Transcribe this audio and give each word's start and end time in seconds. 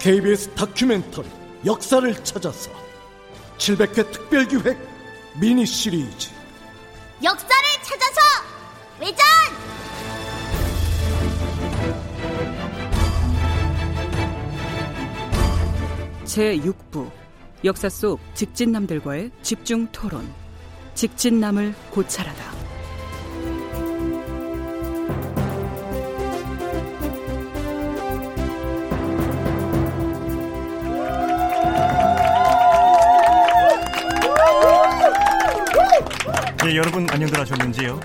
KBS 0.00 0.48
다큐멘터리 0.54 1.28
역사를 1.66 2.24
찾아서 2.24 2.70
700회 3.58 4.10
특별기획 4.10 4.78
미니 5.38 5.66
시리즈. 5.66 6.30
역사를 7.22 7.64
찾아서 7.82 8.20
외전! 8.98 9.26
제6부 16.24 17.10
역사 17.64 17.90
속 17.90 18.20
직진남들과의 18.34 19.30
집중 19.42 19.86
토론. 19.92 20.32
직진남을 20.94 21.74
고찰하다 21.90 22.59
네, 36.70 36.76
여러분 36.76 37.04
안녕들 37.10 37.36
하셨는지요? 37.40 37.98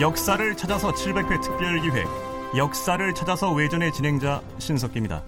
역사를 0.00 0.56
찾아서 0.56 0.90
700회 0.90 1.40
특별기획 1.42 2.08
역사를 2.56 3.14
찾아서 3.14 3.52
외전의 3.52 3.92
진행자 3.92 4.42
신석기입니다. 4.58 5.22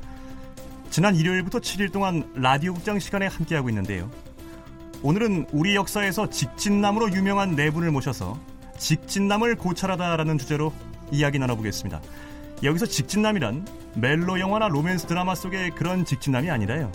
지난 0.90 1.14
일요일부터 1.14 1.60
7일 1.60 1.92
동안 1.92 2.28
라디오 2.34 2.74
극장 2.74 2.98
시간에 2.98 3.28
함께하고 3.28 3.68
있는데요. 3.68 4.10
오늘은 5.00 5.46
우리 5.52 5.76
역사에서 5.76 6.28
직진남으로 6.28 7.12
유명한 7.12 7.54
네 7.54 7.70
분을 7.70 7.92
모셔서 7.92 8.36
직진남을 8.78 9.58
고찰하다라는 9.58 10.38
주제로 10.38 10.72
이야기 11.12 11.38
나눠보겠습니다. 11.38 12.00
여기서 12.64 12.86
직진남이란 12.86 13.64
멜로 13.94 14.40
영화나 14.40 14.66
로맨스 14.66 15.06
드라마 15.06 15.36
속의 15.36 15.76
그런 15.76 16.04
직진남이 16.04 16.50
아니라요. 16.50 16.90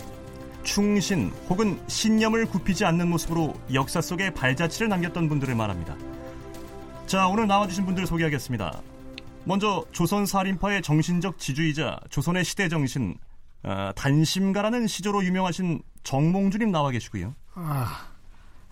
충신 0.68 1.32
혹은 1.48 1.80
신념을 1.86 2.44
굽히지 2.44 2.84
않는 2.84 3.08
모습으로 3.08 3.54
역사 3.72 4.02
속에 4.02 4.34
발자취를 4.34 4.90
남겼던 4.90 5.26
분들을 5.28 5.54
말합니다. 5.54 5.96
자, 7.06 7.26
오늘 7.26 7.46
나와주신 7.46 7.86
분들 7.86 8.06
소개하겠습니다. 8.06 8.82
먼저 9.44 9.82
조선 9.92 10.26
살인파의 10.26 10.82
정신적 10.82 11.38
지주이자 11.38 11.98
조선의 12.10 12.44
시대 12.44 12.68
정신 12.68 13.16
어, 13.62 13.92
단심가라는 13.96 14.86
시조로 14.86 15.24
유명하신 15.24 15.80
정몽주님 16.04 16.70
나와 16.70 16.90
계시고요. 16.90 17.34
아, 17.54 18.06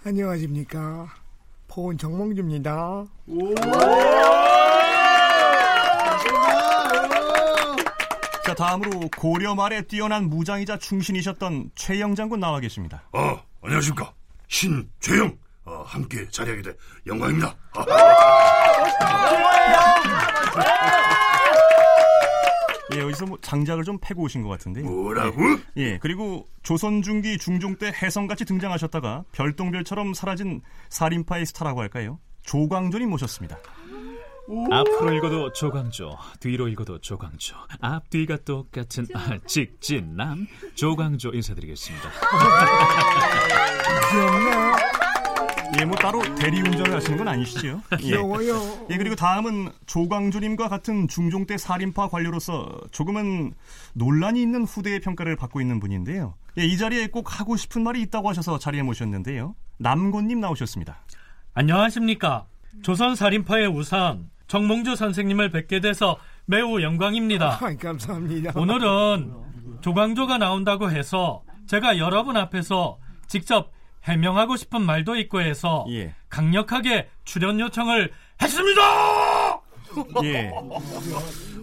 안녕하십니까. 0.05 1.09
포은 1.67 1.97
정몽주입니다. 1.97 3.07
다음으로 8.57 9.09
고려 9.17 9.55
말에 9.55 9.83
뛰어난 9.83 10.29
무장이자 10.29 10.79
충신이셨던 10.79 11.71
최영 11.75 12.15
장군 12.15 12.41
나와 12.41 12.59
계십니다. 12.61 13.03
아, 13.13 13.41
안녕하십니까. 13.63 14.13
신최영. 14.49 15.37
어, 15.65 15.83
함께 15.85 16.29
자리하게 16.29 16.63
돼 16.63 16.77
영광입니다. 17.07 17.57
예, 22.95 23.01
여기서 23.01 23.27
뭐 23.27 23.37
장작을 23.43 23.83
좀 23.85 23.99
패고 24.01 24.23
오신 24.23 24.43
것 24.43 24.49
같은데요. 24.49 24.85
뭐라고? 24.85 25.41
예, 25.77 25.99
그리고 25.99 26.47
조선 26.63 27.03
중기 27.03 27.37
중종 27.37 27.77
때 27.77 27.93
혜성같이 27.93 28.45
등장하셨다가 28.45 29.25
별똥별처럼 29.33 30.15
사라진 30.15 30.63
살인파의 30.89 31.47
스타라고 31.47 31.81
할까요? 31.81 32.21
조광조님 32.43 33.11
모셨습니다. 33.11 33.59
앞으로 34.71 35.13
읽어도 35.15 35.53
조광조, 35.53 36.17
뒤로 36.41 36.69
읽어도 36.69 36.99
조광조, 36.99 37.57
앞뒤가 37.81 38.37
똑같은 38.45 39.07
아, 39.15 39.39
직진남 39.47 40.47
조광조 40.75 41.31
인사드리겠습니다. 41.35 42.11
예, 45.79 45.85
뭐 45.85 45.97
따로 45.97 46.23
대리운전을 46.37 46.95
하시는 46.95 47.19
건 47.19 47.29
아니시죠? 47.29 47.83
예. 47.93 47.97
귀여워요. 47.97 48.87
예, 48.89 48.97
그리고 48.97 49.17
다음은 49.17 49.71
조광조님과 49.87 50.69
같은 50.69 51.09
중종 51.09 51.45
때 51.45 51.59
살인파 51.59 52.09
관료로서 52.09 52.81
조금은 52.93 53.53
논란이 53.95 54.41
있는 54.41 54.65
후대의 54.65 55.01
평가를 55.01 55.37
받고 55.37 55.61
있는 55.61 55.81
분인데요. 55.81 56.35
예, 56.59 56.65
이 56.65 56.79
자리에 56.79 57.09
꼭 57.09 57.41
하고 57.41 57.57
싶은 57.57 57.83
말이 57.83 58.01
있다고 58.03 58.29
하셔서 58.29 58.59
자리에 58.59 58.83
모셨는데요. 58.83 59.55
남곤님 59.79 60.41
나오셨습니다. 60.41 61.05
안녕하십니까. 61.53 62.47
조선 62.83 63.17
살인파의 63.17 63.67
우상 63.69 64.29
정몽주 64.47 64.97
선생님을 64.97 65.51
뵙게 65.51 65.81
돼서 65.81 66.19
매우 66.45 66.81
영광입니다. 66.81 67.59
아, 67.61 67.77
감사합니다. 67.77 68.53
오늘은 68.55 69.33
조광조가 69.81 70.39
나온다고 70.39 70.91
해서 70.91 71.43
제가 71.67 71.99
여러분 71.99 72.37
앞에서 72.37 72.99
직접 73.27 73.73
해명하고 74.05 74.57
싶은 74.57 74.83
말도 74.83 75.17
있고 75.17 75.41
해서 75.41 75.85
예. 75.91 76.15
강력하게 76.29 77.09
출연 77.25 77.59
요청을 77.59 78.13
했습니다. 78.41 78.83
예, 80.25 80.53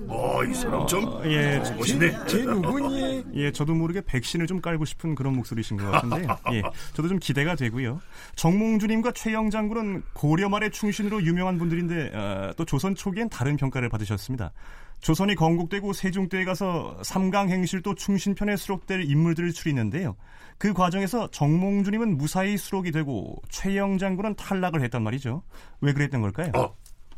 어, 0.08 0.44
이 0.44 0.54
사람 0.54 0.86
좀 0.88 1.22
예, 1.26 1.60
멋있네. 1.78 2.26
쟤 2.28 2.44
누구니? 2.44 3.24
예, 3.36 3.52
저도 3.52 3.74
모르게 3.74 4.02
백신을 4.06 4.48
좀 4.48 4.62
깔고 4.62 4.86
싶은 4.86 5.16
그런 5.16 5.36
목소리신 5.36 5.78
것 5.78 5.90
같은데요. 5.92 6.38
예, 6.54 6.62
저도 6.94 7.08
좀 7.10 7.20
기대가 7.20 7.56
되고요. 7.56 8.02
정몽주님과 8.36 9.14
최영 9.14 9.50
장군은 9.50 10.04
고려 10.14 10.50
말의 10.50 10.72
충신으로 10.72 11.24
유명한 11.24 11.58
분들인데 11.58 12.12
어, 12.14 12.54
또 12.58 12.66
조선 12.66 12.96
초기엔 12.96 13.30
다른 13.30 13.58
평가를 13.58 13.90
받으셨습니다. 13.90 14.52
조선이 15.00 15.36
건국되고 15.36 15.92
세종때에 15.92 16.46
가서 16.46 16.98
삼강행실 17.04 17.82
또 17.82 17.94
충신편에 17.94 18.56
수록될 18.56 19.02
인물들을 19.04 19.52
추리는데요. 19.52 20.16
그 20.58 20.72
과정에서 20.72 21.30
정몽주님은 21.30 22.18
무사히 22.18 22.56
수록이 22.58 22.92
되고 22.92 23.36
최영 23.50 23.98
장군은 23.98 24.36
탈락을 24.36 24.82
했단 24.82 25.04
말이죠. 25.04 25.44
왜 25.82 25.92
그랬던 25.92 26.22
걸까요? 26.22 26.52
아, 26.56 26.70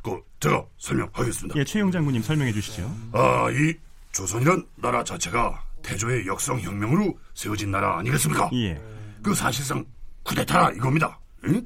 그 0.05 0.21
제가 0.39 0.63
설명하겠습니다. 0.77 1.59
예, 1.59 1.63
최영 1.63 1.89
장군님 1.89 2.21
설명해 2.21 2.53
주시죠. 2.53 2.83
아, 3.13 3.49
이 3.49 3.73
조선이란 4.11 4.63
나라 4.75 5.03
자체가 5.03 5.63
태조의 5.81 6.27
역성 6.27 6.59
혁명으로 6.61 7.17
세워진 7.33 7.71
나라 7.71 7.97
아니겠습니까? 7.97 8.51
예, 8.53 8.79
그 9.23 9.33
사실상 9.33 9.83
쿠데타라 10.21 10.73
이겁니다. 10.73 11.19
응? 11.45 11.65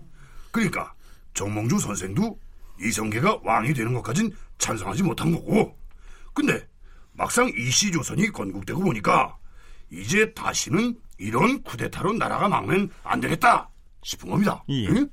그러니까 0.51 0.93
정몽주 1.33 1.79
선생도 1.79 2.39
이성계가 2.79 3.41
왕이 3.43 3.73
되는 3.73 3.93
것까진 3.93 4.31
찬성하지 4.57 5.03
못한 5.03 5.33
거고. 5.33 5.77
근데 6.33 6.65
막상 7.11 7.51
이씨 7.57 7.91
조선이 7.91 8.31
건국되고 8.31 8.79
보니까 8.79 9.37
이제 9.91 10.33
다시는 10.33 10.97
이런 11.17 11.61
쿠데타로 11.63 12.13
나라가 12.13 12.47
망하면 12.47 12.89
안 13.03 13.19
되겠다 13.19 13.69
싶은 14.03 14.29
겁니다. 14.29 14.63
예. 14.69 14.87
응? 14.87 15.09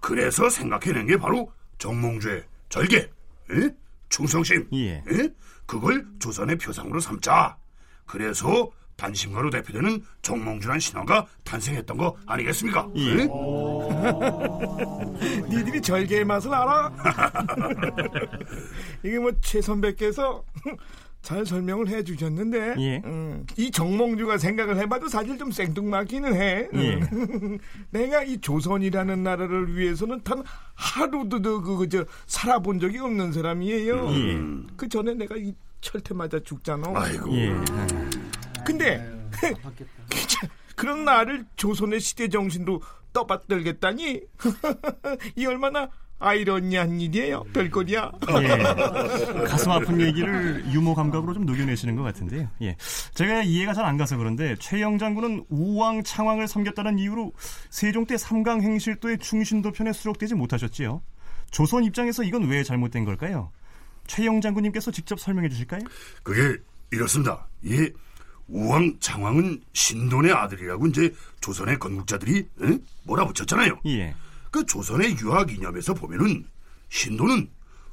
그래서 0.00 0.50
생각해낸 0.50 1.06
게 1.06 1.16
바로 1.16 1.50
정몽주의 1.78 2.44
절개, 2.68 3.08
응? 3.50 3.74
충성심, 4.08 4.68
예. 4.74 5.02
응? 5.10 5.34
그걸 5.66 6.06
조선의 6.18 6.56
표상으로 6.56 7.00
삼자. 7.00 7.56
그래서 8.06 8.70
단심가로 8.96 9.50
대표되는 9.50 10.02
정몽주란 10.22 10.80
신화가 10.80 11.26
탄생했던 11.44 11.96
거 11.96 12.16
아니겠습니까? 12.26 12.88
예. 12.96 13.12
응? 13.12 13.28
니들이 15.48 15.80
절개의 15.80 16.24
맛을 16.24 16.52
알아? 16.52 16.92
이게 19.04 19.18
뭐 19.18 19.30
최 19.40 19.60
선배께서 19.60 20.42
잘 21.22 21.44
설명을 21.44 21.88
해 21.88 22.02
주셨는데 22.02 22.74
예. 22.78 23.02
음, 23.04 23.44
이 23.56 23.70
정몽주가 23.70 24.38
생각을 24.38 24.78
해봐도 24.78 25.08
사실 25.08 25.36
좀 25.36 25.50
생뚱맞기는 25.50 26.34
해. 26.34 26.68
예. 26.72 26.94
음. 26.94 27.58
내가 27.90 28.22
이 28.22 28.40
조선이라는 28.40 29.22
나라를 29.22 29.76
위해서는 29.76 30.22
단 30.22 30.42
하루도 30.74 31.42
더 31.42 31.60
그저 31.60 32.04
살아본 32.26 32.80
적이 32.80 32.98
없는 32.98 33.32
사람이에요. 33.32 34.10
예. 34.10 34.38
그 34.76 34.88
전에 34.88 35.14
내가 35.14 35.36
이 35.36 35.54
철퇴 35.80 36.14
맞아 36.14 36.38
죽잖아. 36.40 36.92
아이고. 36.94 37.34
예. 37.36 37.54
근데 38.64 39.18
그런 40.76 41.04
나를 41.04 41.44
조선의 41.56 42.00
시대 42.00 42.28
정신으로 42.28 42.80
떠받들겠다니 43.12 44.20
이 45.36 45.46
얼마나 45.46 45.88
아이러니한 46.20 47.00
일이에요. 47.00 47.44
별거리야. 47.52 48.10
예. 48.42 49.44
가슴 49.44 49.70
아픈 49.70 50.00
얘기를 50.00 50.64
유머 50.72 50.94
감각으로 50.94 51.32
좀 51.34 51.46
녹여내시는 51.46 51.94
것 51.96 52.02
같은데요. 52.02 52.48
예. 52.62 52.76
제가 53.14 53.42
이해가 53.42 53.74
잘 53.74 53.84
안 53.88 53.96
가서 53.96 54.16
그런데 54.18 54.54
최영 54.58 54.98
장군은 54.98 55.44
우왕 55.48 56.02
창왕을 56.02 56.46
섬겼다는 56.48 56.98
이유로 56.98 57.32
세종 57.70 58.04
때 58.04 58.16
삼강 58.18 58.60
행실도의 58.62 59.18
충신도 59.18 59.72
편에 59.72 59.92
수록되지 59.92 60.34
못하셨지요. 60.34 61.00
조선 61.50 61.84
입장에서 61.84 62.22
이건 62.22 62.48
왜 62.48 62.62
잘못된 62.62 63.04
걸까요? 63.04 63.50
최영 64.06 64.40
장군님께서 64.40 64.90
직접 64.90 65.18
설명해 65.20 65.48
주실까요? 65.48 65.80
그게 66.22 66.60
이렇습니다. 66.90 67.46
이 67.62 67.90
우왕 68.48 68.96
창왕은 69.00 69.60
신돈의 69.72 70.32
아들이라고 70.32 70.86
이제 70.88 71.14
조선의 71.40 71.78
건국자들이 71.78 72.38
에? 72.38 72.78
몰아붙였잖아요. 73.04 73.78
예. 73.86 74.14
그 74.50 74.64
조선의 74.66 75.16
유학 75.22 75.52
이념에서 75.52 75.94
보면은 75.94 76.46
신도는 76.88 77.50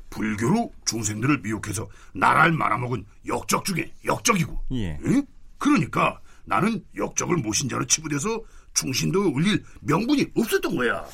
불교로 0.09 0.71
중생들을 0.85 1.39
미혹해서 1.39 1.87
나라를 2.13 2.53
말아먹은 2.53 3.05
역적 3.27 3.65
중에 3.65 3.91
역적이고 4.05 4.59
예. 4.73 4.97
응? 5.03 5.25
그러니까 5.57 6.19
나는 6.45 6.83
역적을 6.95 7.37
모신자로 7.37 7.85
치부돼서 7.87 8.41
충신도에 8.73 9.31
올릴 9.31 9.63
명분이 9.81 10.27
없었던 10.35 10.75
거야. 10.75 11.05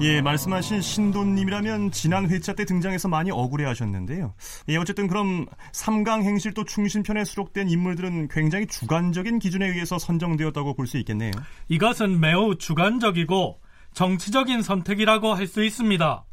예, 0.00 0.20
말씀하신 0.22 0.80
신도님이라면 0.80 1.92
지난 1.92 2.28
회차 2.28 2.54
때 2.54 2.64
등장해서 2.64 3.08
많이 3.08 3.30
억울해 3.30 3.66
하셨는데요. 3.66 4.34
예, 4.68 4.76
어쨌든 4.76 5.06
그럼 5.06 5.46
삼강 5.72 6.24
행실 6.24 6.54
또 6.54 6.64
충신편에 6.64 7.24
수록된 7.24 7.68
인물들은 7.68 8.28
굉장히 8.28 8.66
주관적인 8.66 9.38
기준에 9.38 9.68
의해서 9.68 9.98
선정되었다고 9.98 10.74
볼 10.74 10.86
수 10.86 10.98
있겠네요. 10.98 11.30
이것은 11.68 12.18
매우 12.20 12.56
주관적이고 12.56 13.60
정치적인 13.94 14.62
선택이라고 14.62 15.34
할 15.34 15.46
수 15.46 15.62
있습니다. 15.64 16.24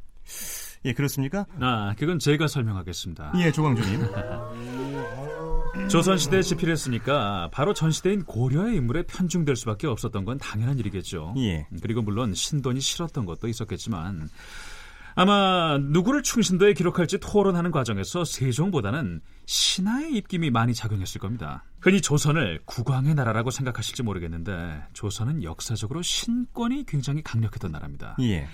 예, 0.86 0.94
그렇습니까? 0.94 1.46
아, 1.60 1.94
그건 1.98 2.20
제가 2.20 2.48
설명하겠습니다. 2.48 3.34
예, 3.40 3.52
조광조님. 3.52 4.08
조선시대에 5.90 6.42
집필했으니까 6.42 7.50
바로 7.52 7.74
전시대인 7.74 8.24
고려의 8.24 8.78
인물에 8.78 9.04
편중될 9.04 9.56
수밖에 9.56 9.88
없었던 9.88 10.24
건 10.26 10.38
당연한 10.38 10.78
일이겠죠. 10.80 11.34
예. 11.38 11.68
그리고 11.82 12.02
물론 12.02 12.34
신돈이 12.34 12.80
싫었던 12.80 13.26
것도 13.26 13.48
있었겠지만 13.48 14.30
아마 15.19 15.77
누구를 15.77 16.24
충신도에 16.24 16.74
기록할지 16.74 17.18
토론하는 17.19 17.71
과정에서 17.71 18.24
세종보다는 18.24 19.19
신하의 19.48 20.13
입김이 20.13 20.50
많이 20.50 20.74
작용했을 20.74 21.19
겁니다. 21.19 21.66
흔히 21.81 22.00
조선을 22.00 22.62
국왕의 22.63 23.16
나라라고 23.16 23.51
생각하실지 23.51 24.04
모르겠는데 24.04 24.81
조선은 24.94 25.44
역사적으로 25.44 26.01
신권이 26.01 26.86
굉장히 26.88 27.21
강력했던 27.21 27.69
나라입니다. 27.69 28.16
예. 28.21 28.48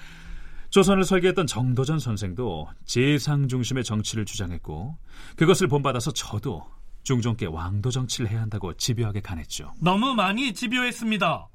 조선을 0.71 1.03
설계했던 1.03 1.45
정도전 1.45 2.00
선생도 2.00 2.67
재상 2.83 3.47
중심의 3.47 3.83
정치를 3.83 4.25
주장했고 4.25 4.97
그것을 5.35 5.67
본받아서 5.67 6.13
저도 6.13 6.65
중종께 7.03 7.45
왕도 7.45 7.91
정치를 7.91 8.31
해야 8.31 8.41
한다고 8.41 8.73
집요하게 8.73 9.21
간했죠. 9.21 9.71
너무 9.81 10.15
많이 10.15 10.51
집요했습니다. 10.51 11.47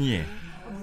예. 0.00 0.26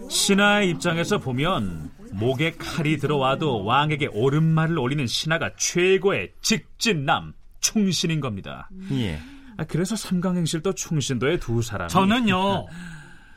신하의 0.10 0.70
입장에서 0.70 1.18
보면 1.18 1.92
목에 2.20 2.52
칼이 2.52 2.98
들어와도 2.98 3.66
왕에게 3.66 4.08
옳은 4.08 4.44
말을 4.44 4.78
올리는 4.80 5.06
신하가 5.06 5.52
최고의 5.58 6.32
직진남 6.42 7.34
충신인 7.60 8.20
겁니다. 8.20 8.70
예. 8.92 9.20
아, 9.58 9.64
그래서 9.64 9.96
삼강행실도 9.96 10.74
충신도의 10.74 11.40
두 11.40 11.62
사람이 11.62 11.90
저는요, 11.90 12.68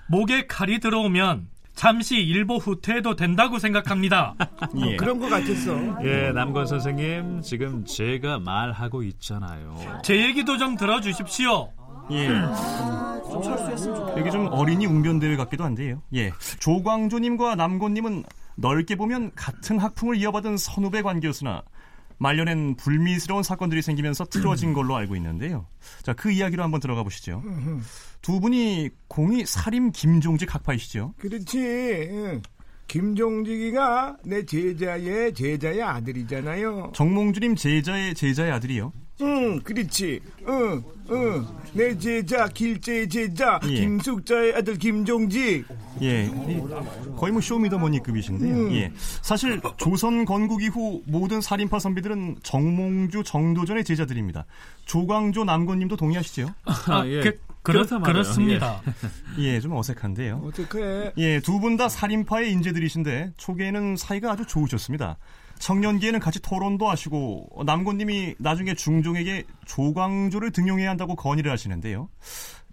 목에 0.08 0.46
칼이 0.46 0.80
들어오면 0.80 1.48
잠시 1.74 2.16
일보 2.16 2.56
후퇴해도 2.56 3.14
된다고 3.14 3.58
생각합니다. 3.58 4.34
예. 4.84 4.96
그런 4.96 5.20
것 5.20 5.28
같았어. 5.28 6.04
예, 6.04 6.32
남건 6.32 6.66
선생님 6.66 7.40
지금 7.42 7.84
제가 7.84 8.40
말하고 8.40 9.04
있잖아요. 9.04 9.76
제 10.02 10.24
얘기도 10.24 10.58
좀 10.58 10.76
들어주십시오. 10.76 11.72
예. 12.10 12.28
여기 14.16 14.30
좀 14.30 14.48
어린이 14.50 14.86
웅변대회 14.86 15.36
같기도 15.36 15.62
한데요. 15.64 16.02
예. 16.14 16.32
조광조님과 16.58 17.54
남곤님은 17.54 18.24
넓게 18.58 18.96
보면 18.96 19.32
같은 19.34 19.78
학풍을 19.78 20.16
이어받은 20.16 20.56
선후배 20.56 21.02
관계였으나 21.02 21.62
말년엔 22.18 22.74
불미스러운 22.76 23.44
사건들이 23.44 23.80
생기면서 23.80 24.24
틀어진 24.24 24.72
걸로 24.72 24.96
알고 24.96 25.14
있는데요. 25.16 25.66
자, 26.02 26.12
그 26.12 26.32
이야기로 26.32 26.64
한번 26.64 26.80
들어가 26.80 27.04
보시죠. 27.04 27.42
두 28.20 28.40
분이 28.40 28.90
공이 29.06 29.46
사림 29.46 29.92
김종직 29.92 30.52
학파이시죠? 30.52 31.14
그렇지. 31.18 31.58
응. 32.10 32.42
김종직이가 32.88 34.16
내 34.24 34.44
제자의 34.44 35.34
제자의 35.34 35.82
아들이잖아요. 35.82 36.92
정몽주님 36.94 37.54
제자의 37.54 38.14
제자의 38.14 38.50
아들이요. 38.50 38.92
응, 39.20 39.60
그렇지. 39.60 40.20
응, 40.48 40.82
응. 41.10 41.46
내 41.72 41.96
제자 41.98 42.46
길재의 42.48 43.08
제자 43.08 43.60
예. 43.68 43.74
김숙자의 43.74 44.54
아들 44.54 44.78
김종직. 44.78 45.64
예, 46.02 46.24
이 46.26 46.60
거의 47.16 47.32
뭐 47.32 47.40
쇼미더머니급이신데요. 47.40 48.72
예, 48.76 48.92
사실 49.22 49.60
조선 49.76 50.24
건국 50.24 50.62
이후 50.62 51.02
모든 51.06 51.40
살인파 51.40 51.78
선비들은 51.78 52.36
정몽주, 52.42 53.24
정도전의 53.24 53.84
제자들입니다. 53.84 54.46
조광조, 54.86 55.44
남건님도 55.44 55.96
동의하시죠? 55.96 56.48
아, 56.64 57.04
예. 57.06 57.20
그, 57.20 57.40
그렇, 57.62 57.82
그렇다 57.84 57.98
말이에요. 57.98 58.12
그렇습니다. 58.12 58.82
예, 59.38 59.60
좀 59.60 59.72
어색한데요. 59.76 60.42
어떡해. 60.44 61.12
예, 61.18 61.40
두 61.40 61.58
분 61.60 61.76
다 61.76 61.88
살인파의 61.88 62.50
인재들이신데 62.52 63.32
초기에는 63.36 63.96
사이가 63.96 64.32
아주 64.32 64.46
좋으셨습니다. 64.46 65.16
청년기에는 65.58 66.20
같이 66.20 66.40
토론도 66.40 66.88
하시고 66.88 67.62
남곤님이 67.66 68.36
나중에 68.38 68.74
중종에게 68.74 69.44
조광조를 69.66 70.52
등용해야 70.52 70.90
한다고 70.90 71.14
건의를 71.16 71.50
하시는데요. 71.50 72.08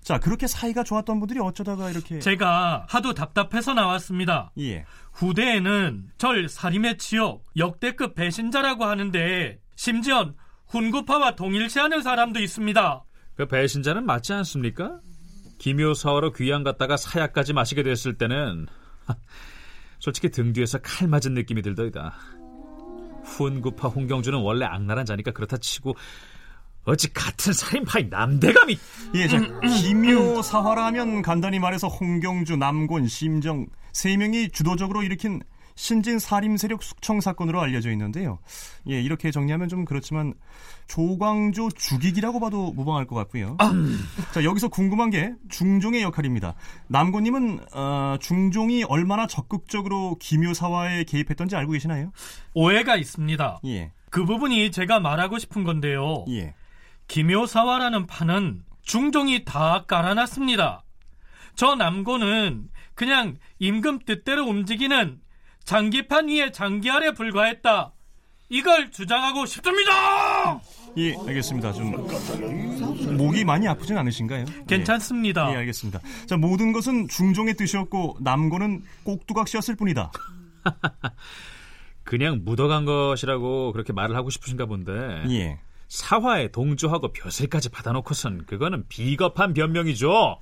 자, 0.02 0.20
그렇게 0.20 0.46
사이가 0.46 0.84
좋았던 0.84 1.20
분들이 1.20 1.40
어쩌다가 1.40 1.90
이렇게 1.90 2.20
제가 2.20 2.86
하도 2.88 3.16
답답해서 3.16 3.74
나왔습니다. 3.74 4.52
예, 4.60 4.86
후대에는 5.14 6.10
절 6.20 6.48
살인의 6.48 7.00
치욕, 7.00 7.44
역대급 7.58 8.14
배신자라고 8.14 8.86
하는데 8.86 9.60
심지어 9.76 10.34
훈구파와 10.68 11.36
동일시하는 11.36 12.04
사람도 12.04 12.40
있습니다. 12.40 13.04
그 13.36 13.48
배신자는 13.48 14.06
맞지 14.06 14.34
않습니까? 14.34 15.00
기묘사화로 15.58 16.34
귀양 16.34 16.64
갔다가 16.64 16.98
사약까지 16.98 17.54
마시게 17.54 17.82
됐을 17.82 18.18
때는 18.18 18.68
하, 19.06 19.16
솔직히 20.00 20.30
등 20.30 20.54
뒤에서 20.54 20.78
칼 20.84 21.08
맞은 21.08 21.34
느낌이 21.34 21.62
들더이다. 21.64 22.14
훈구파 23.26 23.90
홍경주는 23.90 24.40
원래 24.40 24.66
악랄한 24.66 25.06
자니까 25.06 25.32
그렇다 25.32 25.58
치고 25.58 25.96
어찌 26.86 27.12
같은 27.14 27.52
살인파인 27.52 28.10
남대감이? 28.10 28.78
예, 29.16 29.28
자, 29.28 29.40
기묘사화라면 29.62 31.24
간단히 31.24 31.60
말해서 31.60 31.88
홍경주, 31.88 32.58
남곤, 32.58 33.08
심정 33.08 33.66
세 33.92 34.16
명이 34.16 34.50
주도적으로 34.50 35.02
일으킨 35.02 35.42
신진 35.76 36.20
살인 36.20 36.58
세력 36.58 36.82
숙청 36.84 37.20
사건으로 37.22 37.62
알려져 37.62 37.92
있는데요. 37.92 38.40
예, 38.90 39.02
이렇게 39.02 39.30
정리하면 39.30 39.68
좀 39.68 39.86
그렇지만 39.86 40.34
조광조 40.88 41.72
죽이기라고 41.72 42.40
봐도 42.40 42.72
무방할 42.72 43.06
것 43.06 43.16
같고요. 43.16 43.58
자, 44.34 44.44
여기서 44.44 44.70
궁금한 44.70 45.10
게 45.10 45.34
중종의 45.50 46.02
역할입니다. 46.02 46.56
남곤님은 46.88 47.60
어, 47.74 48.16
중종이 48.22 48.84
얼마나 48.84 49.28
적극적으로 49.28 50.18
기묘사화에 50.20 51.04
개입했던지 51.04 51.56
알고 51.56 51.74
계시나요? 51.74 52.12
오해가 52.54 52.96
있습니다. 52.96 53.60
예, 53.66 53.92
그 54.10 54.24
부분이 54.26 54.72
제가 54.72 55.02
말하고 55.02 55.40
싶은 55.40 55.66
건데요. 55.66 56.26
예. 56.30 56.56
기묘사화라는 57.08 58.08
판은 58.08 58.64
중종이 58.82 59.44
다 59.44 59.84
깔아놨습니다. 59.88 60.84
저 61.56 61.76
남고는 61.76 62.70
그냥 62.94 63.36
임금 63.60 64.00
뜻대로 64.06 64.46
움직이는 64.46 65.20
장기판 65.66 66.30
위에 66.30 66.52
장기 66.52 66.90
아래 66.90 67.12
불과했다. 67.12 67.92
이걸 68.50 68.92
주장하고 68.92 69.46
싶습니다. 69.48 70.62
예, 70.98 71.16
알겠습니다. 71.28 71.74
좀 71.74 73.18
목이 73.18 73.44
많이 73.44 73.68
아프진 73.68 73.98
않으신가요? 73.98 74.46
괜찮습니다. 74.68 75.52
예, 75.52 75.58
알겠습니다. 75.58 76.00
자, 76.28 76.38
모든 76.38 76.72
것은 76.72 77.08
중종의 77.08 77.56
뜻이었고 77.56 78.18
남고는 78.22 78.84
꼭두각시였을 79.04 79.76
뿐이다. 79.76 80.12
그냥 82.04 82.42
묻어간 82.46 82.86
것이라고 82.86 83.74
그렇게 83.74 83.92
말을 83.92 84.16
하고 84.16 84.30
싶으신가 84.30 84.68
본데 84.68 85.24
예. 85.30 85.60
사화에 85.88 86.50
동조하고 86.50 87.12
벼슬까지 87.14 87.70
받아놓고선 87.70 88.46
그거는 88.46 88.86
비겁한 88.88 89.54
변명이죠. 89.54 90.40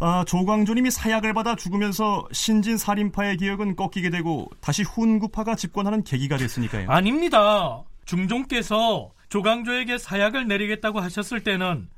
아, 0.00 0.24
조광조님이 0.26 0.90
사약을 0.90 1.34
받아 1.34 1.56
죽으면서 1.56 2.28
신진 2.32 2.76
살인파의 2.76 3.36
기억은 3.38 3.74
꺾이게 3.74 4.10
되고 4.10 4.48
다시 4.60 4.82
훈구파가 4.82 5.56
집권하는 5.56 6.04
계기가 6.04 6.36
됐으니까요. 6.36 6.88
아닙니다. 6.88 7.82
중종께서 8.04 9.10
조강조에게 9.28 9.98
사약을 9.98 10.46
내리겠다고 10.46 11.00
하셨을 11.00 11.42
때는 11.42 11.88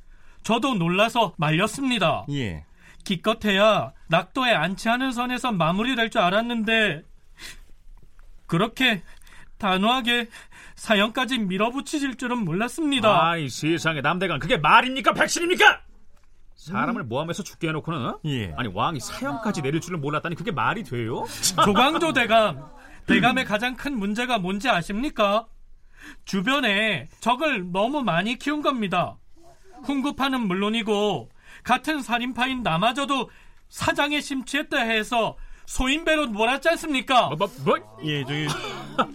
저도 0.42 0.75
놀라서 0.75 1.35
말렸습니다. 1.37 2.25
예. 2.30 2.64
기껏해야 3.04 3.92
낙도에 4.09 4.52
안치하는 4.52 5.12
선에서 5.12 5.52
마무리될 5.52 6.11
줄 6.11 6.23
알았는데 6.23 7.02
그렇게 8.47 9.02
단호하게 9.59 10.28
사형까지 10.75 11.38
밀어붙이실 11.38 12.16
줄은 12.16 12.38
몰랐습니다. 12.38 13.30
아이 13.30 13.49
세상에 13.49 14.00
남대감 14.00 14.38
그게 14.38 14.57
말입니까 14.57 15.12
백신입니까? 15.12 15.83
사람을 16.61 17.05
모함해서 17.05 17.43
죽게 17.43 17.69
해놓고는 17.69 18.07
어? 18.07 18.21
예. 18.26 18.52
아니 18.57 18.69
왕이 18.73 19.00
사형까지 19.00 19.62
내릴 19.62 19.81
줄은 19.81 20.00
몰랐다니 20.00 20.35
그게 20.35 20.50
말이 20.50 20.85
돼요? 20.85 21.25
조광조 21.64 22.12
대감, 22.12 22.62
대감의 23.07 23.47
가장 23.47 23.75
큰 23.76 23.99
문제가 23.99 24.38
뭔지 24.38 24.69
아십니까? 24.69 25.47
주변에 26.26 27.09
적을 27.21 27.73
너무 27.73 28.02
많이 28.02 28.38
키운 28.38 28.61
겁니다. 28.61 29.17
훈구파는 29.85 30.47
물론이고 30.47 31.31
같은 31.62 32.02
살인파인 32.02 32.62
남아저도 32.62 33.31
사장에 33.71 34.21
심취했다 34.21 34.79
해서 34.79 35.37
소인배로 35.71 36.27
몰았지 36.27 36.69
않습니까? 36.71 37.29
뭐, 37.29 37.37
뭐, 37.37 37.49
뭐? 37.65 37.99
예, 38.03 38.25
저기 38.25 38.47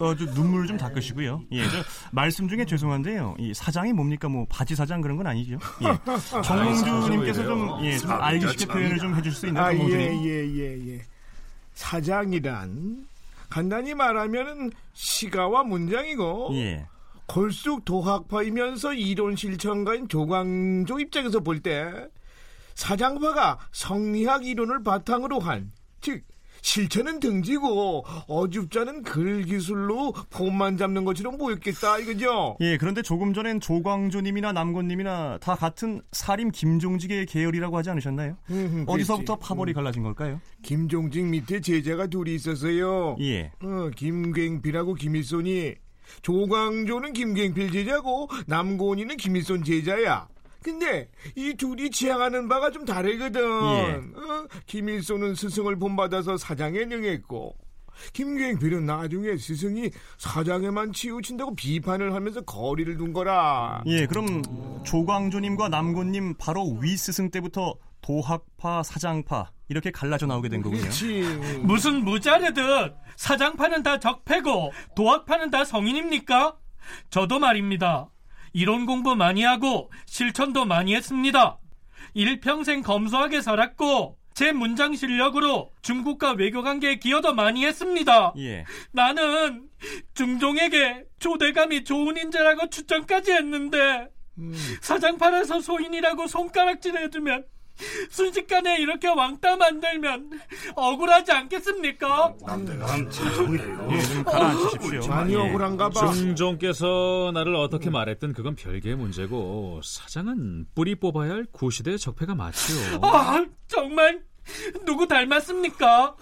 어, 0.00 0.16
저 0.16 0.24
눈물 0.32 0.66
좀 0.66 0.78
닦으시고요. 0.78 1.42
예, 1.52 1.62
저 1.64 1.82
말씀 2.12 2.48
중에 2.48 2.64
죄송한데요. 2.64 3.36
이 3.38 3.52
사장이 3.52 3.92
뭡니까? 3.92 4.26
뭐 4.30 4.46
바지 4.48 4.74
사장 4.74 5.02
그런 5.02 5.18
건 5.18 5.26
아니죠? 5.26 5.58
예. 5.82 6.42
정몽주님께서 6.42 7.44
좀, 7.44 7.84
예, 7.84 7.98
좀 7.98 8.10
알기 8.10 8.48
쉽게 8.48 8.66
표현을 8.72 8.96
좀 8.98 9.14
해줄 9.14 9.32
수 9.32 9.46
있는 9.46 9.60
아, 9.60 9.70
예, 9.70 9.76
정몽주님. 9.76 10.24
예, 10.24 10.30
예, 10.30 10.94
예. 10.94 11.02
사장이란 11.74 13.06
간단히 13.50 13.92
말하면은 13.92 14.70
시가와 14.94 15.62
문장이고 15.64 16.52
예. 16.54 16.86
골쑥 17.26 17.84
도학파이면서 17.84 18.94
이론 18.94 19.36
실천가인 19.36 20.08
조광조 20.08 21.00
입장에서 21.00 21.40
볼 21.40 21.60
때 21.60 21.92
사장파가 22.74 23.58
성리학 23.72 24.46
이론을 24.46 24.82
바탕으로 24.82 25.38
한 25.38 25.70
즉 26.00 26.22
실천은 26.66 27.20
등지고 27.20 28.04
어줍자는 28.26 29.04
글 29.04 29.44
기술로 29.44 30.12
폼만 30.30 30.76
잡는 30.76 31.04
것처럼 31.04 31.38
보였겠다 31.38 31.98
이거죠. 32.00 32.56
예, 32.60 32.76
그런데 32.76 33.02
조금 33.02 33.32
전엔 33.32 33.60
조광조님이나 33.60 34.52
남곤님이나 34.52 35.38
다 35.40 35.54
같은 35.54 36.02
사림 36.10 36.50
김종직의 36.50 37.26
계열이라고 37.26 37.78
하지 37.78 37.90
않으셨나요? 37.90 38.36
음, 38.50 38.84
어디서부터. 38.88 39.36
파벌이 39.36 39.74
갈라진 39.74 40.02
걸까요? 40.02 40.40
김종직 40.62 41.24
밑에 41.26 41.60
제자가 41.60 42.08
둘이 42.08 42.34
있었어요. 42.34 43.16
예. 43.20 43.52
어, 43.62 43.90
김갱필하고 43.94 44.94
김일손이 44.94 45.74
조광조는 46.22 47.12
김갱필 47.12 47.70
제자고 47.70 48.28
남곤이는 48.48 49.16
김일손 49.18 49.62
제자야. 49.62 50.26
근데 50.66 51.08
이 51.36 51.54
둘이 51.54 51.90
지향하는 51.90 52.48
바가 52.48 52.72
좀 52.72 52.84
다르거든. 52.84 53.40
예. 53.40 53.92
어, 54.18 54.48
김일손은 54.66 55.36
스승을 55.36 55.76
본받아서 55.78 56.36
사장에 56.36 56.84
능했고 56.86 57.56
김갱필은 58.12 58.84
나중에 58.84 59.36
스승이 59.36 59.90
사장에만 60.18 60.92
치우친다고 60.92 61.54
비판을 61.54 62.14
하면서 62.14 62.40
거리를 62.40 62.96
둔 62.96 63.12
거라. 63.12 63.84
예, 63.86 64.06
그럼 64.06 64.42
조광조님과 64.84 65.68
남곤님 65.68 66.34
바로 66.34 66.76
위 66.80 66.96
스승 66.96 67.30
때부터 67.30 67.76
도학파, 68.02 68.82
사장파 68.82 69.52
이렇게 69.68 69.92
갈라져 69.92 70.26
나오게 70.26 70.48
된 70.48 70.62
거군요. 70.62 70.80
그렇지. 70.80 71.22
무슨 71.62 72.04
무자르듯 72.04 72.92
사장파는 73.14 73.84
다 73.84 74.00
적폐고 74.00 74.72
도학파는 74.96 75.52
다 75.52 75.64
성인입니까? 75.64 76.56
저도 77.10 77.38
말입니다. 77.38 78.10
이론 78.56 78.86
공부 78.86 79.14
많이 79.14 79.42
하고 79.42 79.92
실천도 80.06 80.64
많이 80.64 80.94
했습니다. 80.94 81.58
일평생 82.14 82.80
검소하게 82.80 83.42
살았고 83.42 84.16
제 84.32 84.52
문장 84.52 84.96
실력으로 84.96 85.72
중국과 85.82 86.32
외교 86.32 86.62
관계에 86.62 86.96
기여도 86.96 87.34
많이 87.34 87.66
했습니다. 87.66 88.32
예. 88.38 88.64
나는 88.92 89.68
중종에게 90.14 91.04
조대감이 91.18 91.84
좋은 91.84 92.16
인재라고 92.16 92.70
추천까지 92.70 93.32
했는데 93.32 94.08
사장판에서 94.80 95.60
소인이라고 95.60 96.26
손가락질 96.26 96.96
해주면 96.96 97.44
순식간에 98.10 98.78
이렇게 98.80 99.08
왕따 99.08 99.56
만들면 99.56 100.30
억울하지 100.74 101.32
않겠습니까? 101.32 102.34
남대감 102.46 103.10
죄송해요. 103.10 103.88
예, 103.92 104.02
좀 104.02 104.24
가라앉히십시오. 104.24 105.06
많이 105.08 105.34
예. 105.34 105.36
억울한가 105.36 105.90
봐. 105.90 106.12
중종께서 106.12 107.30
나를 107.34 107.54
어떻게 107.54 107.90
말했든 107.90 108.32
그건 108.32 108.54
별개의 108.54 108.96
문제고 108.96 109.80
사장은 109.82 110.66
뿌리 110.74 110.94
뽑아야 110.94 111.32
할 111.32 111.46
구시대 111.52 111.96
적폐가 111.96 112.34
맞지요. 112.34 113.00
아, 113.02 113.44
정말 113.68 114.22
누구 114.84 115.06
닮았습니까? 115.08 116.14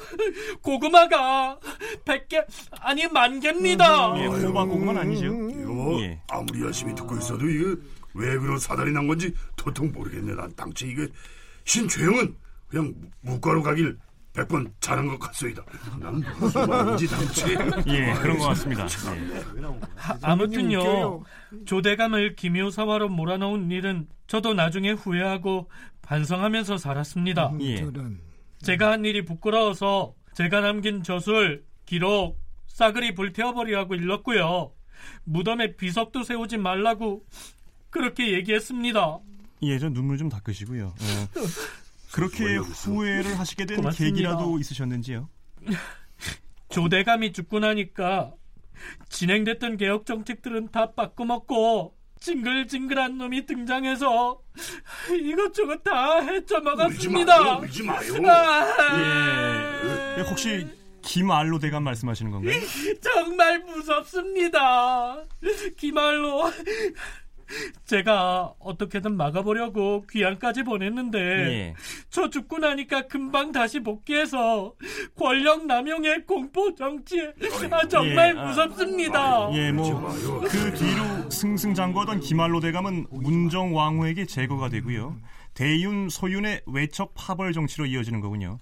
고구마가 0.63 1.59
100개 2.05 2.45
아니 2.81 3.07
만 3.09 3.39
개입니다. 3.41 4.15
예, 4.19 4.27
호박고구마는 4.27 5.01
아니죠. 5.03 5.27
이거 5.27 5.99
예. 6.01 6.21
아무리 6.29 6.63
열심히 6.63 6.95
듣고 6.95 7.17
있어도 7.17 7.47
이게 7.49 7.77
왜 8.15 8.39
그런 8.39 8.59
사달이 8.59 8.93
난 8.93 9.07
건지 9.07 9.35
도통 9.57 9.93
모르겠네. 9.93 10.35
난 10.35 10.55
당최 10.57 10.87
이게 10.87 11.09
신최영은 11.65 12.37
그냥 12.69 12.95
무과로 13.21 13.63
가길 13.63 13.99
백번 14.35 14.73
잘한 14.81 15.07
것 15.07 15.19
같소이다. 15.19 15.65
난 16.01 16.23
무슨 16.39 16.69
말인지 16.69 17.07
당최. 17.07 17.53
예, 17.87 18.13
그런 18.15 18.39
것 18.39 18.49
같습니다. 18.49 18.85
예. 18.85 19.43
아무튼요. 20.23 20.79
웃겨요. 20.79 21.25
조대감을 21.67 22.35
김효사화로 22.35 23.09
몰아넣은 23.11 23.71
일은 23.71 24.09
저도 24.27 24.55
나중에 24.55 24.91
후회하고 24.91 25.71
반성하면서 26.03 26.79
살았습니다. 26.79 27.53
예. 27.61 27.77
저런. 27.77 28.21
제가 28.59 28.91
한 28.91 29.05
일이 29.05 29.25
부끄러워서 29.25 30.15
제가 30.35 30.61
남긴 30.61 31.05
저술, 31.05 31.65
기록, 31.87 32.41
싸그리 32.67 33.15
불태워버리라고 33.15 33.95
일렀고요. 33.95 34.73
무덤에 35.25 35.77
비석도 35.77 36.25
세우지 36.25 36.57
말라고 36.57 37.25
그렇게 37.91 38.33
얘기했습니다. 38.33 39.19
예, 39.67 39.79
저 39.79 39.89
눈물 39.89 40.19
좀 40.19 40.29
닦으시고요. 40.29 40.95
예. 41.01 41.41
그렇게 42.13 42.57
후회를 42.57 43.39
하시게 43.39 43.67
된 43.67 43.79
고맙습니다. 43.79 44.15
계기라도 44.15 44.59
있으셨는지요? 44.61 45.29
조대감이 46.69 47.33
죽고 47.33 47.61
나니까 47.61 48.33
진행됐던 49.09 49.77
개혁 49.77 50.07
정책들은 50.07 50.71
다 50.71 50.93
바꿔먹고 50.93 51.97
징글징글한 52.21 53.19
놈이 53.19 53.47
등장해서 53.47 54.41
이것저것 55.23 55.83
다 55.83 56.19
울지 56.19 56.27
마요. 56.27 56.35
헤쳐먹었습니다. 56.37 57.59
울지 57.59 57.83
마요. 57.83 58.31
아, 58.31 60.17
예, 60.19 60.23
혹시 60.23 60.67
김알로 61.03 61.59
대감 61.59 61.85
말씀하시는 61.85 62.31
건가요? 62.31 62.59
정말 63.03 63.59
무섭습니다. 63.61 65.23
기말로 65.77 66.51
제가 67.85 68.55
어떻게든 68.59 69.17
막아보려고 69.17 70.05
귀환까지 70.11 70.63
보냈는데 70.63 71.19
예. 71.19 71.75
저 72.11 72.31
죽고 72.31 72.59
나니까 72.59 73.07
금방 73.09 73.53
다시 73.53 73.81
복귀해서 73.81 74.75
권력 75.17 75.67
남용의 75.67 76.25
공포 76.27 76.75
정치에 76.75 77.33
아, 77.71 77.89
정말 77.89 78.35
예, 78.35 78.39
아, 78.39 78.47
무섭습니다. 78.47 79.51
예, 79.55 79.73
뭐 79.73 80.15
그 80.49 80.75
뒤로 80.75 81.31
승승장구하던 81.31 82.21
김알로 82.21 82.61
대감은 82.61 83.07
문정 83.11 83.75
왕후에게 83.75 84.27
제거가 84.27 84.69
되고요. 84.69 85.17
대윤 85.55 86.09
소윤의 86.09 86.63
외척 86.67 87.13
파벌 87.15 87.53
정치로 87.53 87.87
이어지는 87.87 88.21
거군요. 88.21 88.59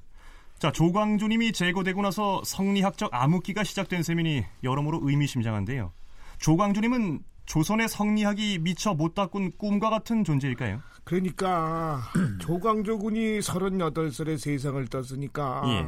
자, 0.59 0.71
조광조님이 0.71 1.53
제거되고 1.53 2.03
나서 2.03 2.43
성리학적 2.45 3.12
암흑기가 3.12 3.65
시작된 3.65 4.03
셈이니 4.03 4.45
여러모로 4.62 5.01
의미심장한데요. 5.03 5.93
조광조님은 6.39 7.21
조선의 7.47 7.89
성리학이 7.89 8.59
미처 8.61 8.95
못 8.95 9.15
닦은 9.15 9.53
꿈과 9.59 9.91
같은 9.91 10.25
존재일까요? 10.25 10.81
그러니까 11.05 12.03
조광조군이 12.41 13.41
38살에 13.41 14.39
세상을 14.39 14.87
떴으니까 14.89 15.63
예. 15.67 15.87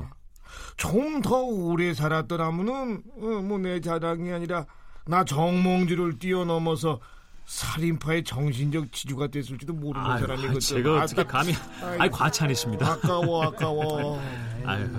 좀더 0.77 1.43
오래 1.43 1.95
살았더라면은 1.95 3.03
어, 3.21 3.27
뭐내 3.43 3.81
자랑이 3.81 4.33
아니라 4.33 4.67
나 5.07 5.25
정몽주를 5.25 6.19
뛰어넘어서 6.19 7.01
살인파의 7.47 8.25
정신적 8.25 8.93
지주가 8.93 9.27
됐을지도 9.27 9.75
모르는 9.75 10.07
아유, 10.07 10.21
사람이거든. 10.21 10.61
제가 10.61 11.03
어떻게 11.03 11.21
아따, 11.21 11.31
감히 11.31 11.53
아이 11.99 12.09
과찬이십니다. 12.09 12.93
아까워 12.93 13.43
아까워. 13.45 14.21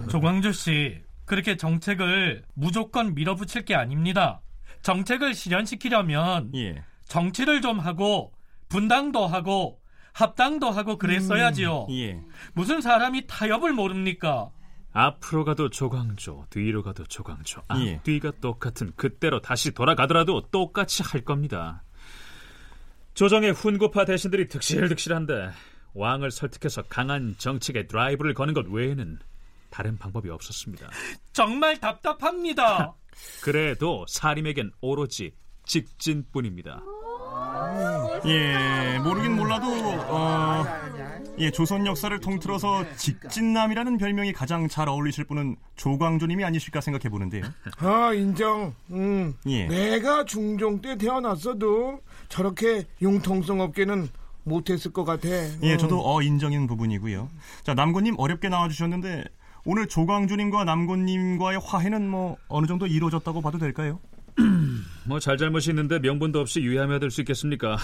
조광조 0.09 0.51
씨, 0.51 1.01
그렇게 1.25 1.57
정책을 1.57 2.43
무조건 2.53 3.15
밀어붙일 3.15 3.65
게 3.65 3.73
아닙니다. 3.73 4.41
정책을 4.85 5.33
실현시키려면 5.33 6.51
예. 6.53 6.83
정치를 7.05 7.61
좀 7.61 7.79
하고 7.79 8.31
분당도 8.69 9.25
하고 9.25 9.81
합당도 10.13 10.69
하고 10.69 10.99
그랬어야지요. 10.99 11.87
예. 11.89 12.21
무슨 12.53 12.81
사람이 12.81 13.25
타협을 13.25 13.73
모릅니까? 13.73 14.51
앞으로 14.93 15.43
가도 15.43 15.71
조광조, 15.71 16.45
뒤로 16.51 16.83
가도 16.83 17.03
조광조. 17.03 17.63
아, 17.67 17.81
예. 17.81 17.99
뒤가 18.03 18.31
똑같은 18.39 18.91
그때로 18.95 19.41
다시 19.41 19.71
돌아가더라도 19.71 20.49
똑같이 20.51 21.01
할 21.01 21.21
겁니다. 21.21 21.83
조정의 23.15 23.53
훈구파 23.53 24.05
대신들이 24.05 24.47
득실득실한데 24.49 25.49
왕을 25.95 26.29
설득해서 26.29 26.83
강한 26.83 27.33
정책에 27.39 27.87
드라이브를 27.87 28.35
거는 28.35 28.53
것 28.53 28.67
외에는 28.67 29.17
다른 29.71 29.97
방법이 29.97 30.29
없었습니다. 30.29 30.89
정말 31.33 31.79
답답합니다. 31.79 32.93
그래도 33.41 34.05
사림에겐 34.07 34.71
오로지 34.81 35.33
직진뿐입니다. 35.65 36.81
예, 38.25 38.99
모르긴 38.99 39.35
몰라도 39.35 39.67
어, 40.07 40.63
예, 41.37 41.51
조선 41.51 41.85
역사를 41.85 42.17
통틀어서 42.19 42.95
직진남이라는 42.95 43.97
별명이 43.97 44.33
가장 44.33 44.67
잘 44.67 44.87
어울리실 44.87 45.25
분은 45.25 45.55
조광조님이 45.75 46.43
아니실까 46.45 46.81
생각해 46.81 47.09
보는데요. 47.09 47.43
아 47.77 48.13
인정. 48.13 48.73
음. 48.91 49.33
예. 49.47 49.67
내가 49.67 50.23
중종 50.23 50.81
때 50.81 50.97
태어났어도 50.97 51.99
저렇게 52.29 52.85
융통성 53.01 53.59
없게는 53.59 54.07
못했을 54.43 54.93
것 54.93 55.03
같아. 55.03 55.27
예, 55.29 55.73
음. 55.73 55.77
저도 55.77 56.01
어 56.05 56.21
인정인 56.21 56.67
부분이고요. 56.67 57.29
자, 57.63 57.73
남고님 57.73 58.15
어렵게 58.17 58.49
나와주셨는데 58.49 59.25
오늘 59.65 59.87
조광주님과 59.87 60.63
남곤님과의 60.63 61.59
화해는 61.63 62.07
뭐 62.07 62.37
어느 62.47 62.67
정도 62.67 62.85
이루어졌다고 62.85 63.41
봐도 63.41 63.57
될까요? 63.57 63.99
뭐 65.05 65.19
잘잘못이 65.19 65.71
있는데 65.71 65.97
명분도 65.99 66.39
없이 66.39 66.61
유의하며 66.61 66.99
될수 66.99 67.21
있겠습니까? 67.21 67.77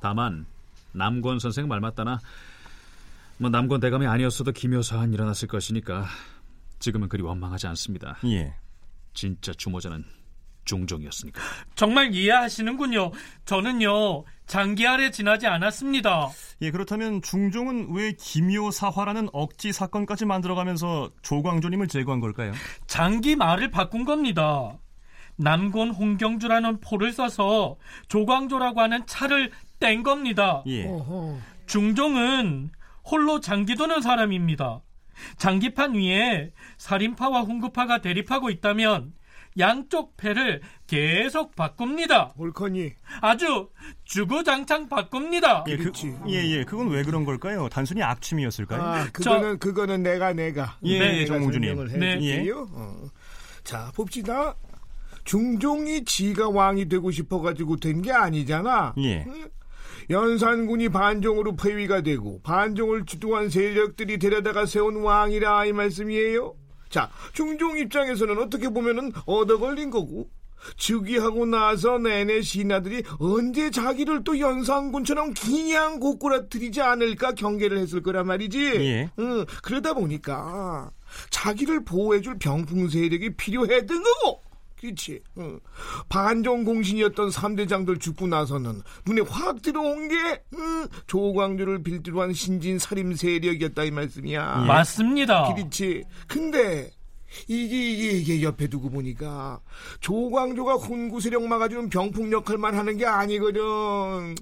다만 0.00 0.44
남권 0.92 1.38
선생 1.38 1.68
말 1.68 1.80
맞다나 1.80 2.18
뭐 3.38 3.48
남권 3.48 3.78
대감이 3.78 4.06
아니었어도 4.06 4.50
기묘사한 4.50 5.12
일어났을 5.12 5.46
것이니까 5.46 6.06
지금은 6.80 7.08
그리 7.08 7.22
원망하지 7.22 7.68
않습니다. 7.68 8.18
예. 8.24 8.54
진짜 9.14 9.52
주모자는 9.52 10.04
중종이었으니까. 10.68 11.40
정말 11.74 12.14
이해하시는군요. 12.14 13.10
저는요 13.46 14.24
장기 14.46 14.86
아래 14.86 15.10
지나지 15.10 15.46
않았습니다. 15.46 16.28
예, 16.62 16.70
그렇다면 16.70 17.22
중종은 17.22 17.88
왜 17.94 18.12
기묘사화라는 18.12 19.30
억지 19.32 19.72
사건까지 19.72 20.26
만들어가면서 20.26 21.10
조광조님을 21.22 21.88
제거한 21.88 22.20
걸까요? 22.20 22.52
장기 22.86 23.34
말을 23.34 23.70
바꾼 23.70 24.04
겁니다. 24.04 24.78
남곤 25.36 25.90
홍경주라는 25.90 26.80
포를 26.80 27.12
써서 27.12 27.76
조광조라고 28.08 28.80
하는 28.80 29.06
차를 29.06 29.50
뗀 29.78 30.02
겁니다. 30.02 30.62
예. 30.66 30.88
중종은 31.66 32.70
홀로 33.04 33.40
장기 33.40 33.74
도는 33.76 34.02
사람입니다. 34.02 34.82
장기판 35.36 35.94
위에 35.94 36.52
살인파와 36.76 37.42
훈구파가 37.42 38.00
대립하고 38.00 38.50
있다면 38.50 39.12
양쪽 39.58 40.16
패를 40.16 40.60
계속 40.86 41.54
바꿉니다. 41.56 42.32
옳거니. 42.36 42.92
아주 43.20 43.68
주구장창 44.04 44.88
바꿉니다. 44.88 45.64
예, 45.68 45.76
그. 45.76 45.90
예, 46.28 46.34
예. 46.58 46.64
그건 46.64 46.88
왜 46.88 47.02
그런 47.02 47.24
걸까요? 47.24 47.68
단순히 47.68 48.02
악취미였을까요? 48.02 48.82
아, 48.82 49.06
그거는 49.12 49.58
그거는 49.58 50.02
내가 50.02 50.32
내가 50.32 50.78
예, 50.84 50.98
네, 50.98 51.16
예, 51.18 51.26
정몽주님. 51.26 51.76
설명을 51.76 51.98
네. 51.98 52.50
어. 52.50 53.08
자, 53.64 53.90
봅시다. 53.94 54.54
중종이 55.24 56.04
지가 56.04 56.48
왕이 56.48 56.88
되고 56.88 57.10
싶어가지고 57.10 57.76
된 57.76 58.00
게 58.02 58.12
아니잖아. 58.12 58.94
예. 58.98 59.26
연산군이 60.10 60.88
반종으로 60.88 61.56
폐위가 61.56 62.00
되고 62.00 62.40
반종을 62.42 63.04
주도한 63.04 63.50
세력들이 63.50 64.18
데려다가 64.18 64.64
세운 64.64 65.02
왕이라 65.02 65.66
이 65.66 65.72
말씀이에요. 65.72 66.54
자, 66.90 67.10
중종 67.32 67.78
입장에서는 67.78 68.38
어떻게 68.38 68.68
보면은 68.68 69.12
얻어 69.26 69.58
걸린 69.58 69.90
거고 69.90 70.30
즉위하고 70.76 71.46
나서 71.46 71.98
내내 71.98 72.42
신하들이 72.42 73.02
언제 73.18 73.70
자기를 73.70 74.24
또 74.24 74.38
연산군처럼 74.38 75.34
그냥 75.34 76.00
고꾸라뜨리지 76.00 76.80
않을까 76.80 77.32
경계를 77.32 77.78
했을 77.78 78.02
거란 78.02 78.26
말이지. 78.26 78.58
예. 78.76 79.10
응, 79.18 79.44
그러다 79.62 79.94
보니까 79.94 80.90
자기를 81.30 81.84
보호해줄 81.84 82.38
병풍 82.38 82.88
세력이 82.88 83.36
필요했던 83.36 84.02
거고. 84.02 84.47
그렇지. 84.80 85.20
응. 85.38 85.58
반정 86.08 86.64
공신이었던 86.64 87.30
삼대장들 87.30 87.98
죽고 87.98 88.26
나서는 88.26 88.82
눈에 89.06 89.22
확 89.28 89.60
들어온 89.62 90.08
게 90.08 90.14
응, 90.54 90.86
조광조를 91.06 91.82
빌드로 91.82 92.20
한 92.22 92.32
신진 92.32 92.78
살림 92.78 93.14
세력이었다 93.14 93.84
이 93.84 93.90
말씀이야. 93.90 94.64
맞습니다. 94.66 95.52
그렇지. 95.54 96.04
근데 96.26 96.90
이게 97.46 97.90
이게 97.92 98.10
이게 98.12 98.42
옆에 98.42 98.68
두고 98.68 98.88
보니까 98.90 99.60
조광조가 100.00 100.74
훈구 100.74 101.20
세력 101.20 101.46
막아주는 101.46 101.88
병풍 101.90 102.32
역할만 102.32 102.74
하는 102.76 102.96
게 102.96 103.04
아니거든. 103.06 104.36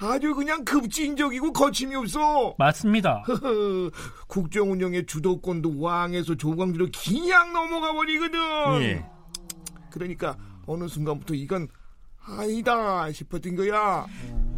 아주 0.00 0.34
그냥 0.34 0.64
급진적이고 0.64 1.52
거침이 1.52 1.94
없어. 1.94 2.54
맞습니다. 2.58 3.22
국정 4.26 4.72
운영의 4.72 5.06
주도권도 5.06 5.78
왕에서 5.80 6.34
조광조로 6.36 6.88
그냥 7.04 7.52
넘어가 7.52 7.92
버리거든. 7.92 8.38
예. 8.82 9.04
그러니까 9.98 10.36
어느 10.66 10.86
순간부터 10.86 11.34
이건 11.34 11.68
아니다 12.20 13.10
싶었던 13.10 13.56
거야. 13.56 14.06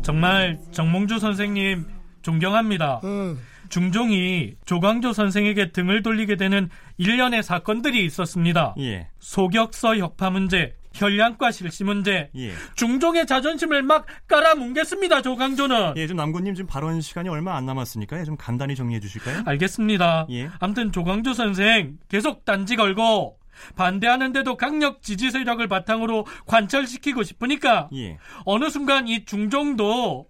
정말 0.02 0.58
정몽주 0.72 1.18
선생님 1.18 1.86
존경합니다. 2.22 3.00
응. 3.04 3.38
중종이 3.68 4.54
조광조 4.64 5.12
선생에게 5.12 5.70
등을 5.72 6.02
돌리게 6.02 6.36
되는 6.36 6.68
일련의 6.98 7.42
사건들이 7.42 8.04
있었습니다. 8.04 8.74
예. 8.80 9.08
소격서 9.20 9.96
혁파 9.96 10.30
문제, 10.30 10.74
혈량과 10.92 11.52
실시 11.52 11.84
문제, 11.84 12.30
예. 12.34 12.52
중종의 12.74 13.26
자존심을 13.26 13.82
막 13.82 14.06
깔아뭉갰습니다. 14.26 15.22
조광조는. 15.22 15.94
예, 15.96 16.06
좀 16.08 16.16
남군님 16.16 16.56
지금 16.56 16.66
발언 16.66 17.00
시간이 17.00 17.28
얼마 17.28 17.56
안 17.56 17.64
남았으니까 17.64 18.24
좀 18.24 18.36
간단히 18.36 18.74
정리해 18.74 18.98
주실까요? 18.98 19.44
알겠습니다. 19.46 20.26
예. 20.30 20.50
아무튼 20.58 20.90
조광조 20.90 21.32
선생 21.32 21.98
계속 22.08 22.44
단지 22.44 22.74
걸고 22.74 23.38
반대하는데도 23.76 24.56
강력 24.56 25.02
지지 25.02 25.30
세력을 25.30 25.66
바탕으로 25.68 26.26
관철시키고 26.46 27.22
싶으니까 27.22 27.88
예. 27.94 28.18
어느 28.44 28.70
순간 28.70 29.08
이 29.08 29.24
중종도 29.24 30.28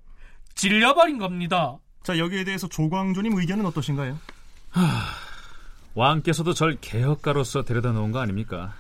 질려버린 0.54 1.18
겁니다. 1.18 1.78
자, 2.02 2.18
여기에 2.18 2.44
대해서 2.44 2.68
조광조님 2.68 3.36
의견은 3.38 3.66
어떠신가요? 3.66 4.18
왕께서도 5.94 6.54
절 6.54 6.78
개혁가로서 6.80 7.64
데려다 7.64 7.92
놓은 7.92 8.12
거 8.12 8.20
아닙니까? 8.20 8.74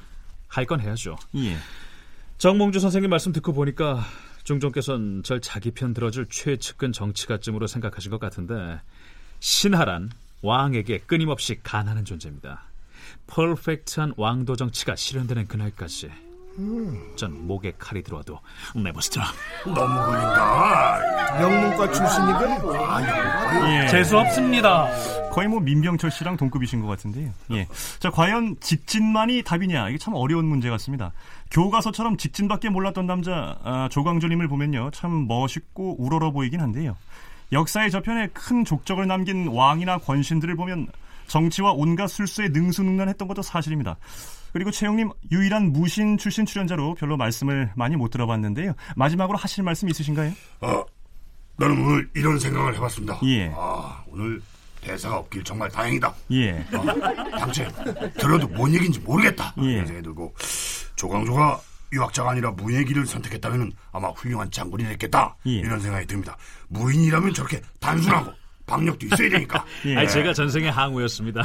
할 0.48 0.66
건 0.66 0.80
해야죠. 0.80 1.16
예. 1.36 1.56
정몽주 2.38 2.80
선생님 2.80 3.10
말씀 3.10 3.32
듣고 3.32 3.52
보니까 3.52 4.00
중종께서는 4.44 5.22
절 5.22 5.40
자기 5.40 5.70
편 5.70 5.92
들어줄 5.92 6.26
최측근 6.30 6.92
정치가쯤으로 6.92 7.66
생각하신 7.66 8.10
것 8.10 8.18
같은데 8.18 8.80
신하란 9.40 10.10
왕에게 10.42 11.00
끊임없이 11.00 11.60
간하는 11.62 12.04
존재입니다. 12.04 12.64
퍼펙트한 13.26 14.14
왕도 14.16 14.56
정치가 14.56 14.96
실현되는 14.96 15.46
그날까지 15.48 16.10
전 17.16 17.46
목에 17.46 17.72
칼이 17.78 18.02
들어와도 18.02 18.38
네버스트라 18.74 19.24
너무 19.64 19.76
걸린다. 19.76 21.40
영문과 21.40 21.92
출신이거든. 21.92 23.82
예. 23.82 23.86
재수 23.88 24.18
없습니다. 24.18 24.88
거의 25.30 25.48
뭐 25.48 25.60
민병철 25.60 26.10
씨랑 26.10 26.36
동급이신 26.36 26.80
것 26.82 26.88
같은데요. 26.88 27.30
예. 27.52 27.66
자, 28.00 28.10
과연 28.10 28.56
직진만이 28.60 29.42
답이냐? 29.44 29.88
이게 29.88 29.96
참 29.96 30.14
어려운 30.14 30.46
문제 30.46 30.68
같습니다. 30.68 31.12
교과서처럼 31.50 32.16
직진밖에 32.16 32.68
몰랐던 32.68 33.06
남자 33.06 33.56
아, 33.62 33.88
조광조님을 33.90 34.48
보면요, 34.48 34.90
참 34.92 35.26
멋있고 35.28 35.96
우러러 35.98 36.30
보이긴 36.32 36.60
한데요. 36.60 36.96
역사의 37.52 37.90
저편에 37.90 38.28
큰 38.28 38.64
족적을 38.64 39.06
남긴 39.06 39.48
왕이나 39.48 39.98
권신들을 39.98 40.56
보면 40.56 40.88
정치와 41.30 41.72
온갖 41.72 42.08
술수에 42.08 42.48
능수능란했던 42.48 43.28
것도 43.28 43.42
사실입니다. 43.42 43.96
그리고 44.52 44.72
최영님 44.72 45.10
유일한 45.30 45.72
무신 45.72 46.18
출신 46.18 46.44
출연자로 46.44 46.96
별로 46.96 47.16
말씀을 47.16 47.70
많이 47.76 47.94
못 47.94 48.10
들어봤는데요. 48.10 48.74
마지막으로 48.96 49.38
하실 49.38 49.62
말씀 49.62 49.88
있으신가요? 49.88 50.32
어, 50.60 50.84
나는 51.56 51.86
오늘 51.86 52.10
이런 52.14 52.36
생각을 52.38 52.74
해봤습니다. 52.74 53.20
예. 53.24 53.52
아, 53.54 54.02
오늘 54.08 54.42
대사가 54.80 55.18
없길 55.18 55.44
정말 55.44 55.70
다행이다. 55.70 56.12
예. 56.32 56.66
어, 56.74 57.38
당최 57.38 57.68
들어도 58.18 58.48
뭔 58.48 58.74
얘기인지 58.74 58.98
모르겠다. 58.98 59.54
예. 59.58 59.62
이런 59.62 59.86
생각이 59.86 60.02
들고 60.02 60.34
조광조가 60.96 61.60
유학자가 61.92 62.32
아니라 62.32 62.50
무인의 62.50 62.86
길을 62.86 63.06
선택했다면 63.06 63.72
아마 63.92 64.08
훌륭한 64.08 64.50
장군이 64.50 64.82
됐겠다. 64.84 65.36
예. 65.46 65.50
이런 65.50 65.78
생각이 65.78 66.06
듭니다. 66.06 66.36
무인이라면 66.68 67.34
저렇게 67.34 67.62
단순하고 67.78 68.32
박력도 68.70 69.06
있어야 69.06 69.28
되니까. 69.28 69.64
예. 69.86 69.96
아니 69.96 70.08
제가 70.08 70.32
전생의 70.32 70.70
항우였습니다. 70.70 71.42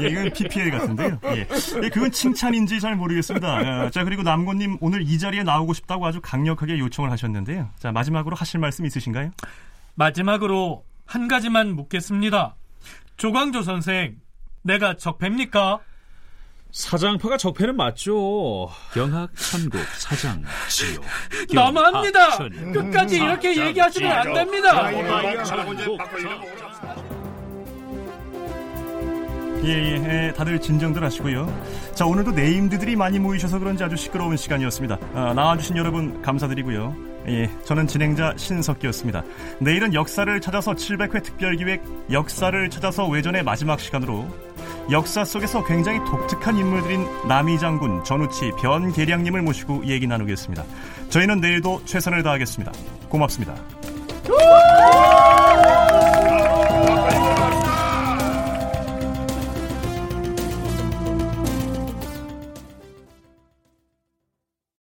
예, 0.00 0.08
이건 0.08 0.30
PPL 0.32 0.70
같은데요. 0.70 1.18
예. 1.26 1.46
예, 1.82 1.88
그건 1.88 2.10
칭찬인지 2.10 2.80
잘 2.80 2.96
모르겠습니다. 2.96 3.48
아, 3.48 3.90
자, 3.90 4.04
그리고 4.04 4.22
남고님 4.22 4.78
오늘 4.80 5.02
이 5.02 5.18
자리에 5.18 5.42
나오고 5.42 5.72
싶다고 5.74 6.06
아주 6.06 6.20
강력하게 6.20 6.78
요청을 6.78 7.10
하셨는데요. 7.10 7.70
자, 7.78 7.92
마지막으로 7.92 8.36
하실 8.36 8.60
말씀 8.60 8.84
있으신가요? 8.84 9.30
마지막으로 9.94 10.84
한 11.06 11.28
가지만 11.28 11.74
묻겠습니다. 11.74 12.56
조광조 13.16 13.62
선생, 13.62 14.16
내가 14.62 14.96
적폐입니까? 14.96 15.78
사장파가 16.74 17.36
적폐는 17.36 17.76
맞죠. 17.76 18.68
경학, 18.92 19.30
천국, 19.36 19.78
사장, 19.96 20.42
지요. 20.68 21.00
너무합니다. 21.54 22.36
끝까지 22.72 23.16
이렇게 23.16 23.56
얘기하시면 23.56 24.10
안 24.10 24.34
됩니다. 24.34 24.90
예, 29.62 29.68
예, 29.68 30.26
예, 30.26 30.32
다들 30.32 30.60
진정들 30.60 31.02
하시고요. 31.04 31.46
자, 31.94 32.06
오늘도 32.06 32.32
네임드들이 32.32 32.96
많이 32.96 33.20
모이셔서 33.20 33.60
그런지 33.60 33.84
아주 33.84 33.96
시끄러운 33.96 34.36
시간이었습니다. 34.36 34.98
아, 35.14 35.32
나와주신 35.32 35.76
여러분 35.76 36.20
감사드리고요. 36.22 36.96
예, 37.28 37.48
저는 37.64 37.86
진행자 37.86 38.34
신석기였습니다. 38.36 39.22
내일은 39.60 39.94
역사를 39.94 40.40
찾아서 40.40 40.74
700회 40.74 41.22
특별기획 41.22 41.82
역사를 42.10 42.68
찾아서 42.68 43.06
외전의 43.06 43.44
마지막 43.44 43.80
시간으로 43.80 44.28
역사 44.90 45.24
속에서 45.24 45.64
굉장히 45.64 45.98
독특한 46.04 46.56
인물들인 46.56 47.06
남이 47.26 47.58
장군, 47.58 48.04
전우치, 48.04 48.52
변계량님을 48.60 49.42
모시고 49.42 49.86
얘기 49.86 50.06
나누겠습니다. 50.06 50.64
저희는 51.08 51.40
내일도 51.40 51.80
최선을 51.84 52.22
다하겠습니다. 52.22 52.72
고맙습니다. 53.08 53.54